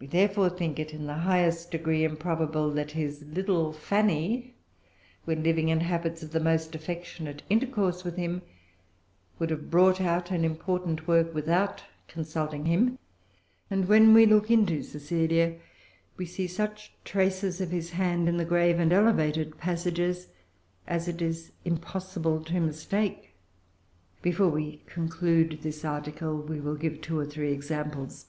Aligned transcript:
We 0.00 0.06
therefore 0.06 0.48
think 0.50 0.78
it 0.78 0.94
in 0.94 1.06
the 1.06 1.14
highest 1.16 1.72
degree 1.72 2.04
improbable 2.04 2.70
that 2.74 2.92
his 2.92 3.24
little 3.24 3.72
Fanny, 3.72 4.54
when 5.24 5.42
living 5.42 5.70
in 5.70 5.80
habits 5.80 6.22
of 6.22 6.30
the 6.30 6.38
most 6.38 6.76
affectionate 6.76 7.42
intercourse 7.50 8.04
with 8.04 8.14
him, 8.14 8.42
would 9.40 9.50
have 9.50 9.72
brought 9.72 10.00
out 10.00 10.30
an 10.30 10.44
important 10.44 11.08
work 11.08 11.34
without 11.34 11.82
consulting 12.06 12.66
him; 12.66 12.96
and, 13.70 13.88
when 13.88 14.14
we 14.14 14.24
look 14.24 14.52
into 14.52 14.84
Cecilia, 14.84 15.56
we 16.16 16.26
see 16.26 16.46
such 16.46 16.92
traces 17.04 17.60
of 17.60 17.70
his 17.72 17.90
hand 17.90 18.28
in 18.28 18.36
the 18.36 18.44
grave 18.44 18.78
and 18.78 18.92
elevated 18.92 19.58
passages 19.58 20.28
as 20.86 21.08
it 21.08 21.20
is 21.20 21.50
impossible[Pg 21.64 22.46
389] 22.46 22.46
to 22.46 22.60
mistake. 22.60 23.30
Before 24.22 24.48
we 24.48 24.80
conclude 24.86 25.58
this 25.62 25.84
article, 25.84 26.36
we 26.36 26.60
will 26.60 26.76
give 26.76 27.00
two 27.00 27.18
or 27.18 27.26
three 27.26 27.52
examples. 27.52 28.26